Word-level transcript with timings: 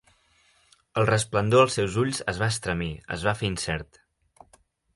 El 1.01 1.05
resplendor 1.09 1.65
als 1.65 1.77
seus 1.79 1.99
ulls 2.03 2.23
es 2.35 2.41
va 2.45 2.49
estremir, 2.55 2.89
es 3.17 3.29
va 3.29 3.37
fer 3.43 3.51
incert. 3.53 4.05